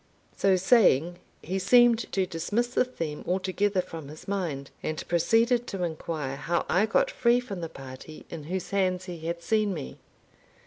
[0.35, 5.83] So saying, he seemed to dismiss the theme altogether from his mind, and proceeded to
[5.83, 9.99] inquire how I got free from the party in whose hands he had seen me.